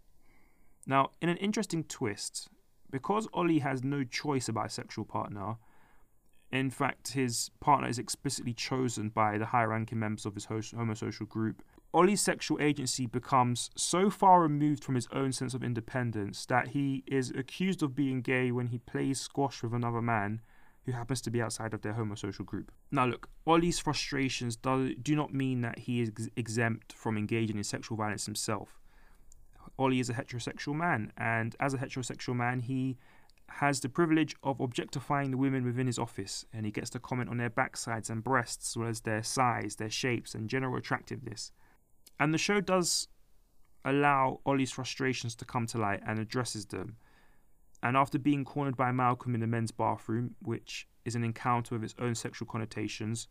Now, 0.85 1.11
in 1.21 1.29
an 1.29 1.37
interesting 1.37 1.83
twist, 1.83 2.49
because 2.91 3.27
Ollie 3.33 3.59
has 3.59 3.83
no 3.83 4.03
choice 4.03 4.47
about 4.47 4.67
a 4.67 4.69
sexual 4.69 5.05
partner, 5.05 5.57
in 6.51 6.69
fact, 6.69 7.13
his 7.13 7.49
partner 7.59 7.89
is 7.89 7.99
explicitly 7.99 8.53
chosen 8.53 9.09
by 9.09 9.37
the 9.37 9.47
higher 9.47 9.69
ranking 9.69 9.99
members 9.99 10.25
of 10.25 10.35
his 10.35 10.45
homosocial 10.45 11.27
group. 11.27 11.63
Ollie's 11.93 12.21
sexual 12.21 12.61
agency 12.61 13.05
becomes 13.05 13.69
so 13.75 14.09
far 14.09 14.41
removed 14.41 14.83
from 14.83 14.95
his 14.95 15.07
own 15.11 15.31
sense 15.31 15.53
of 15.53 15.63
independence 15.63 16.45
that 16.45 16.69
he 16.69 17.03
is 17.07 17.31
accused 17.31 17.81
of 17.81 17.95
being 17.95 18.21
gay 18.21 18.51
when 18.51 18.67
he 18.67 18.79
plays 18.79 19.19
squash 19.19 19.63
with 19.63 19.73
another 19.73 20.01
man 20.01 20.41
who 20.85 20.91
happens 20.91 21.21
to 21.21 21.31
be 21.31 21.41
outside 21.41 21.73
of 21.73 21.81
their 21.81 21.93
homosocial 21.93 22.45
group. 22.45 22.71
Now, 22.91 23.05
look, 23.05 23.27
Ollie's 23.47 23.79
frustrations 23.79 24.55
do, 24.55 24.93
do 24.95 25.15
not 25.15 25.33
mean 25.33 25.61
that 25.61 25.79
he 25.79 26.01
is 26.01 26.09
ex- 26.09 26.29
exempt 26.35 26.93
from 26.93 27.17
engaging 27.17 27.57
in 27.57 27.63
sexual 27.63 27.97
violence 27.97 28.25
himself. 28.25 28.79
Ollie 29.77 29.99
is 29.99 30.09
a 30.09 30.13
heterosexual 30.13 30.75
man, 30.75 31.11
and 31.17 31.55
as 31.59 31.73
a 31.73 31.77
heterosexual 31.77 32.35
man, 32.35 32.59
he 32.59 32.97
has 33.49 33.79
the 33.79 33.89
privilege 33.89 34.35
of 34.43 34.59
objectifying 34.59 35.31
the 35.31 35.37
women 35.37 35.65
within 35.65 35.87
his 35.87 35.99
office, 35.99 36.45
and 36.53 36.65
he 36.65 36.71
gets 36.71 36.89
to 36.91 36.99
comment 36.99 37.29
on 37.29 37.37
their 37.37 37.49
backsides 37.49 38.09
and 38.09 38.23
breasts, 38.23 38.71
as 38.71 38.77
well 38.77 38.89
as 38.89 39.01
their 39.01 39.23
size, 39.23 39.75
their 39.75 39.89
shapes, 39.89 40.35
and 40.35 40.49
general 40.49 40.77
attractiveness. 40.77 41.51
And 42.19 42.33
the 42.33 42.37
show 42.37 42.61
does 42.61 43.07
allow 43.83 44.39
Ollie's 44.45 44.71
frustrations 44.71 45.35
to 45.35 45.45
come 45.45 45.67
to 45.67 45.77
light 45.77 46.01
and 46.05 46.19
addresses 46.19 46.65
them 46.67 46.95
and 47.85 47.95
after 47.95 48.17
being 48.17 48.43
cornered 48.43 48.75
by 48.75 48.91
Malcolm 48.91 49.35
in 49.35 49.41
the 49.41 49.45
men's 49.45 49.69
bathroom, 49.69 50.33
which 50.41 50.87
is 51.05 51.13
an 51.13 51.23
encounter 51.23 51.75
with 51.75 51.83
its 51.83 51.93
own 51.99 52.15
sexual 52.15 52.47
connotations, 52.47 53.27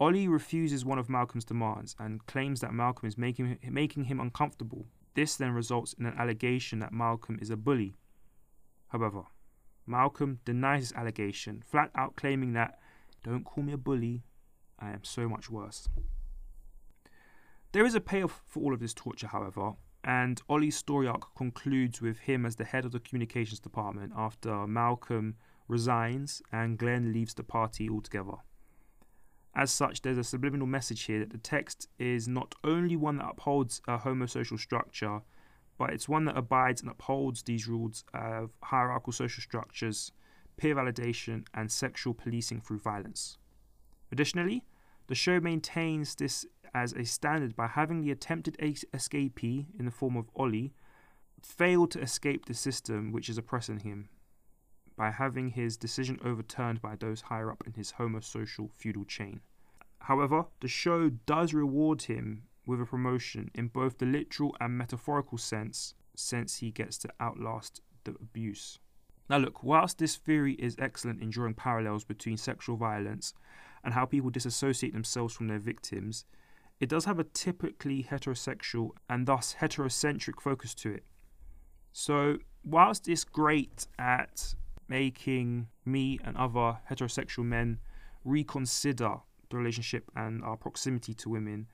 Ollie 0.00 0.26
refuses 0.26 0.84
one 0.84 0.98
of 0.98 1.08
Malcolm's 1.08 1.44
demands 1.44 1.94
and 2.00 2.26
claims 2.26 2.60
that 2.60 2.74
Malcolm 2.74 3.06
is 3.06 3.16
making, 3.16 3.56
making 3.70 4.06
him 4.06 4.18
uncomfortable. 4.18 4.86
This 5.14 5.36
then 5.36 5.52
results 5.52 5.92
in 5.92 6.06
an 6.06 6.18
allegation 6.18 6.80
that 6.80 6.92
Malcolm 6.92 7.38
is 7.40 7.50
a 7.50 7.56
bully. 7.56 7.94
However, 8.88 9.26
Malcolm 9.86 10.40
denies 10.44 10.88
this 10.88 10.98
allegation, 10.98 11.62
flat 11.64 11.92
out 11.94 12.16
claiming 12.16 12.52
that, 12.54 12.80
don't 13.22 13.44
call 13.44 13.62
me 13.62 13.74
a 13.74 13.78
bully, 13.78 14.24
I 14.76 14.90
am 14.90 15.04
so 15.04 15.28
much 15.28 15.48
worse. 15.48 15.88
There 17.70 17.86
is 17.86 17.94
a 17.94 18.00
payoff 18.00 18.42
for 18.44 18.60
all 18.60 18.74
of 18.74 18.80
this 18.80 18.92
torture, 18.92 19.28
however, 19.28 19.74
and 20.04 20.42
Ollie's 20.48 20.76
story 20.76 21.08
arc 21.08 21.34
concludes 21.34 22.00
with 22.00 22.18
him 22.18 22.44
as 22.44 22.56
the 22.56 22.64
head 22.64 22.84
of 22.84 22.92
the 22.92 23.00
communications 23.00 23.58
department 23.58 24.12
after 24.14 24.66
Malcolm 24.66 25.36
resigns 25.66 26.42
and 26.52 26.78
Glenn 26.78 27.12
leaves 27.12 27.34
the 27.34 27.42
party 27.42 27.88
altogether. 27.88 28.36
As 29.56 29.70
such, 29.70 30.02
there's 30.02 30.18
a 30.18 30.24
subliminal 30.24 30.66
message 30.66 31.02
here 31.04 31.20
that 31.20 31.30
the 31.30 31.38
text 31.38 31.88
is 31.98 32.28
not 32.28 32.54
only 32.64 32.96
one 32.96 33.16
that 33.18 33.30
upholds 33.30 33.80
a 33.88 33.98
homosocial 33.98 34.58
structure, 34.58 35.22
but 35.78 35.90
it's 35.90 36.08
one 36.08 36.24
that 36.26 36.36
abides 36.36 36.82
and 36.82 36.90
upholds 36.90 37.42
these 37.42 37.66
rules 37.66 38.04
of 38.12 38.50
hierarchical 38.62 39.12
social 39.12 39.42
structures, 39.42 40.12
peer 40.56 40.74
validation, 40.74 41.46
and 41.54 41.70
sexual 41.70 42.14
policing 42.14 42.60
through 42.60 42.78
violence. 42.78 43.38
Additionally, 44.12 44.64
the 45.06 45.14
show 45.14 45.40
maintains 45.40 46.14
this 46.14 46.46
as 46.74 46.92
a 46.92 47.04
standard 47.04 47.54
by 47.54 47.68
having 47.68 48.00
the 48.00 48.10
attempted 48.10 48.56
escapee 48.58 49.66
in 49.78 49.84
the 49.84 49.90
form 49.90 50.16
of 50.16 50.28
Ollie 50.34 50.74
fail 51.42 51.86
to 51.86 52.00
escape 52.00 52.46
the 52.46 52.54
system 52.54 53.12
which 53.12 53.28
is 53.28 53.38
oppressing 53.38 53.80
him 53.80 54.08
by 54.96 55.10
having 55.10 55.50
his 55.50 55.76
decision 55.76 56.18
overturned 56.24 56.80
by 56.80 56.96
those 56.96 57.22
higher 57.22 57.50
up 57.50 57.62
in 57.66 57.72
his 57.72 57.92
homosocial 57.92 58.70
feudal 58.76 59.04
chain. 59.04 59.40
However, 60.00 60.46
the 60.60 60.68
show 60.68 61.10
does 61.10 61.54
reward 61.54 62.02
him 62.02 62.44
with 62.66 62.80
a 62.80 62.86
promotion 62.86 63.50
in 63.54 63.68
both 63.68 63.98
the 63.98 64.06
literal 64.06 64.56
and 64.60 64.76
metaphorical 64.76 65.38
sense, 65.38 65.94
since 66.14 66.58
he 66.58 66.70
gets 66.70 66.96
to 66.98 67.12
outlast 67.20 67.80
the 68.04 68.12
abuse. 68.12 68.78
Now, 69.28 69.38
look, 69.38 69.62
whilst 69.62 69.98
this 69.98 70.16
theory 70.16 70.54
is 70.54 70.76
excellent 70.78 71.22
in 71.22 71.30
drawing 71.30 71.54
parallels 71.54 72.04
between 72.04 72.36
sexual 72.36 72.76
violence 72.76 73.34
and 73.82 73.94
how 73.94 74.04
people 74.04 74.30
disassociate 74.30 74.92
themselves 74.92 75.34
from 75.34 75.48
their 75.48 75.58
victims, 75.58 76.24
it 76.80 76.88
does 76.88 77.04
have 77.04 77.18
a 77.18 77.24
typically 77.24 78.04
heterosexual 78.04 78.90
and 79.08 79.26
thus 79.26 79.56
heterocentric 79.60 80.40
focus 80.40 80.74
to 80.74 80.92
it. 80.92 81.04
So, 81.92 82.38
whilst 82.64 83.08
it's 83.08 83.24
great 83.24 83.86
at 83.98 84.54
making 84.88 85.68
me 85.84 86.18
and 86.24 86.36
other 86.36 86.78
heterosexual 86.90 87.44
men 87.44 87.78
reconsider 88.24 89.16
the 89.50 89.56
relationship 89.56 90.10
and 90.16 90.42
our 90.42 90.56
proximity 90.56 91.14
to 91.14 91.28
women, 91.28 91.68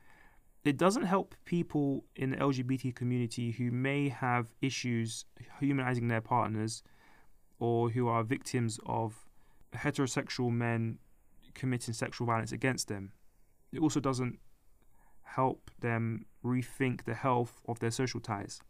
it 0.65 0.77
doesn't 0.77 1.05
help 1.05 1.35
people 1.47 2.05
in 2.17 2.31
the 2.31 2.37
LGBT 2.37 2.95
community 2.95 3.53
who 3.53 3.71
may 3.71 4.11
have 4.11 4.53
issues 4.61 5.25
humanizing 5.59 6.09
their 6.09 6.21
partners 6.21 6.83
or 7.59 7.89
who 7.91 8.09
are 8.09 8.23
victims 8.23 8.79
of 8.85 9.27
heterosexual 9.73 10.51
men 10.51 10.99
committing 11.55 11.95
sexual 11.95 12.27
violence 12.27 12.53
against 12.53 12.89
them. 12.89 13.13
It 13.73 13.81
also 13.81 14.01
doesn't 14.01 14.39
help 15.35 15.71
them 15.81 16.25
rethink 16.45 17.05
the 17.05 17.15
health 17.15 17.61
of 17.67 17.79
their 17.79 17.91
social 17.91 18.21
ties. 18.21 18.61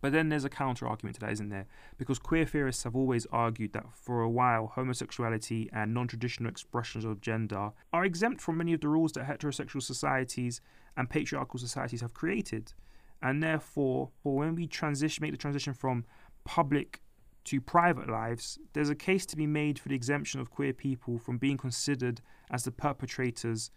But 0.00 0.12
then 0.12 0.28
there's 0.28 0.44
a 0.44 0.50
counter 0.50 0.86
argument 0.86 1.16
to 1.16 1.20
that, 1.20 1.32
isn't 1.32 1.48
there? 1.48 1.66
Because 1.96 2.18
queer 2.18 2.44
theorists 2.44 2.84
have 2.84 2.94
always 2.94 3.26
argued 3.32 3.72
that 3.72 3.86
for 3.92 4.20
a 4.20 4.28
while, 4.28 4.68
homosexuality 4.68 5.68
and 5.72 5.92
non 5.92 6.06
traditional 6.06 6.48
expressions 6.48 7.04
of 7.04 7.20
gender 7.20 7.70
are 7.92 8.04
exempt 8.04 8.40
from 8.40 8.58
many 8.58 8.72
of 8.74 8.80
the 8.80 8.88
rules 8.88 9.12
that 9.12 9.26
heterosexual 9.26 9.82
societies 9.82 10.60
and 10.96 11.10
patriarchal 11.10 11.58
societies 11.58 12.00
have 12.00 12.14
created. 12.14 12.72
And 13.20 13.42
therefore, 13.42 14.10
for 14.22 14.36
when 14.36 14.54
we 14.54 14.66
transition, 14.68 15.22
make 15.22 15.32
the 15.32 15.38
transition 15.38 15.74
from 15.74 16.04
public 16.44 17.00
to 17.44 17.60
private 17.60 18.08
lives, 18.08 18.58
there's 18.74 18.90
a 18.90 18.94
case 18.94 19.26
to 19.26 19.36
be 19.36 19.46
made 19.46 19.78
for 19.78 19.88
the 19.88 19.96
exemption 19.96 20.38
of 20.38 20.50
queer 20.50 20.72
people 20.72 21.18
from 21.18 21.38
being 21.38 21.56
considered 21.56 22.20
as 22.50 22.62
the 22.62 22.70
perpetrators 22.70 23.70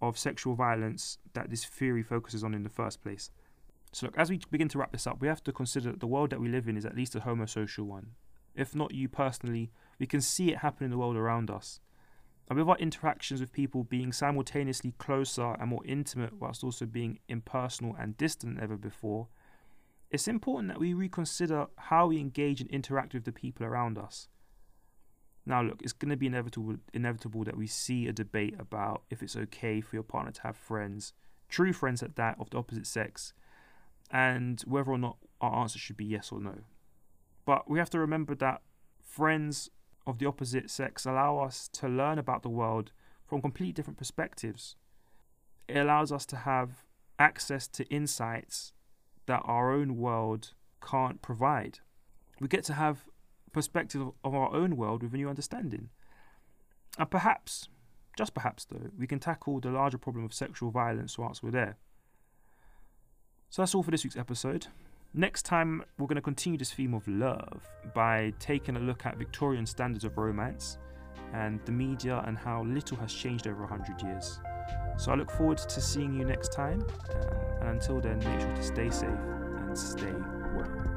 of 0.00 0.18
sexual 0.18 0.54
violence 0.54 1.18
that 1.34 1.50
this 1.50 1.64
theory 1.64 2.02
focuses 2.02 2.44
on 2.44 2.54
in 2.54 2.62
the 2.62 2.68
first 2.68 3.02
place. 3.02 3.30
So, 3.92 4.06
look, 4.06 4.18
as 4.18 4.28
we 4.28 4.40
begin 4.50 4.68
to 4.68 4.78
wrap 4.78 4.92
this 4.92 5.06
up, 5.06 5.20
we 5.20 5.28
have 5.28 5.42
to 5.44 5.52
consider 5.52 5.90
that 5.90 6.00
the 6.00 6.06
world 6.06 6.30
that 6.30 6.40
we 6.40 6.48
live 6.48 6.68
in 6.68 6.76
is 6.76 6.84
at 6.84 6.96
least 6.96 7.14
a 7.14 7.20
homosocial 7.20 7.84
one. 7.84 8.10
If 8.54 8.74
not 8.74 8.94
you 8.94 9.08
personally, 9.08 9.70
we 9.98 10.06
can 10.06 10.20
see 10.20 10.50
it 10.50 10.58
happen 10.58 10.84
in 10.84 10.90
the 10.90 10.98
world 10.98 11.16
around 11.16 11.50
us. 11.50 11.80
And 12.48 12.58
with 12.58 12.68
our 12.68 12.78
interactions 12.78 13.40
with 13.40 13.52
people 13.52 13.84
being 13.84 14.12
simultaneously 14.12 14.92
closer 14.98 15.56
and 15.58 15.68
more 15.68 15.84
intimate 15.84 16.34
whilst 16.38 16.62
also 16.62 16.86
being 16.86 17.18
impersonal 17.28 17.96
and 17.98 18.16
distant 18.16 18.56
than 18.56 18.64
ever 18.64 18.76
before, 18.76 19.28
it's 20.10 20.28
important 20.28 20.68
that 20.68 20.78
we 20.78 20.94
reconsider 20.94 21.66
how 21.76 22.06
we 22.06 22.20
engage 22.20 22.60
and 22.60 22.70
interact 22.70 23.14
with 23.14 23.24
the 23.24 23.32
people 23.32 23.66
around 23.66 23.98
us. 23.98 24.28
Now, 25.46 25.62
look, 25.62 25.80
it's 25.80 25.92
going 25.92 26.10
to 26.10 26.16
be 26.16 26.26
inevitable, 26.26 26.76
inevitable 26.92 27.44
that 27.44 27.56
we 27.56 27.68
see 27.68 28.08
a 28.08 28.12
debate 28.12 28.56
about 28.58 29.02
if 29.10 29.22
it's 29.22 29.36
okay 29.36 29.80
for 29.80 29.94
your 29.94 30.02
partner 30.02 30.32
to 30.32 30.42
have 30.42 30.56
friends, 30.56 31.12
true 31.48 31.72
friends 31.72 32.02
at 32.02 32.16
that, 32.16 32.36
of 32.40 32.50
the 32.50 32.58
opposite 32.58 32.86
sex, 32.86 33.32
and 34.10 34.60
whether 34.66 34.90
or 34.90 34.98
not 34.98 35.18
our 35.40 35.60
answer 35.60 35.78
should 35.78 35.96
be 35.96 36.04
yes 36.04 36.32
or 36.32 36.40
no. 36.40 36.58
But 37.44 37.70
we 37.70 37.78
have 37.78 37.90
to 37.90 37.98
remember 38.00 38.34
that 38.34 38.62
friends 39.00 39.70
of 40.04 40.18
the 40.18 40.26
opposite 40.26 40.68
sex 40.68 41.06
allow 41.06 41.38
us 41.38 41.68
to 41.74 41.88
learn 41.88 42.18
about 42.18 42.42
the 42.42 42.48
world 42.48 42.90
from 43.24 43.40
completely 43.40 43.72
different 43.72 43.98
perspectives. 43.98 44.74
It 45.68 45.76
allows 45.76 46.10
us 46.10 46.26
to 46.26 46.36
have 46.36 46.84
access 47.18 47.68
to 47.68 47.84
insights 47.86 48.72
that 49.26 49.42
our 49.44 49.72
own 49.72 49.96
world 49.96 50.54
can't 50.82 51.22
provide. 51.22 51.78
We 52.40 52.48
get 52.48 52.64
to 52.64 52.74
have 52.74 53.04
perspective 53.56 54.02
of 54.22 54.34
our 54.34 54.54
own 54.54 54.76
world 54.76 55.02
with 55.02 55.14
a 55.14 55.16
new 55.16 55.28
understanding. 55.28 55.88
And 56.98 57.10
perhaps, 57.10 57.68
just 58.16 58.34
perhaps 58.34 58.66
though, 58.66 58.90
we 58.98 59.06
can 59.06 59.18
tackle 59.18 59.60
the 59.60 59.70
larger 59.70 59.98
problem 59.98 60.24
of 60.24 60.34
sexual 60.34 60.70
violence 60.70 61.18
whilst 61.18 61.42
we're 61.42 61.50
there. 61.50 61.78
So 63.48 63.62
that's 63.62 63.74
all 63.74 63.82
for 63.82 63.90
this 63.90 64.04
week's 64.04 64.16
episode. 64.16 64.66
Next 65.14 65.44
time, 65.44 65.82
we're 65.98 66.06
going 66.06 66.16
to 66.16 66.22
continue 66.22 66.58
this 66.58 66.72
theme 66.72 66.92
of 66.92 67.08
love 67.08 67.66
by 67.94 68.34
taking 68.38 68.76
a 68.76 68.80
look 68.80 69.06
at 69.06 69.16
Victorian 69.16 69.64
standards 69.64 70.04
of 70.04 70.18
romance 70.18 70.76
and 71.32 71.58
the 71.64 71.72
media 71.72 72.22
and 72.26 72.36
how 72.36 72.62
little 72.64 72.98
has 72.98 73.14
changed 73.14 73.46
over 73.46 73.60
100 73.60 74.02
years. 74.02 74.38
So 74.98 75.12
I 75.12 75.14
look 75.14 75.30
forward 75.30 75.58
to 75.58 75.80
seeing 75.80 76.12
you 76.12 76.26
next 76.26 76.52
time, 76.52 76.84
uh, 77.08 77.60
and 77.60 77.68
until 77.70 78.00
then, 78.00 78.18
make 78.18 78.40
sure 78.40 78.54
to 78.54 78.62
stay 78.62 78.90
safe 78.90 79.08
and 79.08 79.78
stay 79.78 80.12
well. 80.54 80.95